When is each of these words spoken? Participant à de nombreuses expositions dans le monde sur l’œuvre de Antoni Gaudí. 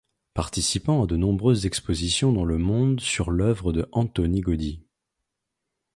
Participant 0.33 1.03
à 1.03 1.05
de 1.05 1.15
nombreuses 1.15 1.67
expositions 1.67 2.31
dans 2.33 2.43
le 2.43 2.57
monde 2.57 2.99
sur 2.99 3.29
l’œuvre 3.29 3.71
de 3.71 3.87
Antoni 3.91 4.41
Gaudí. 4.41 4.83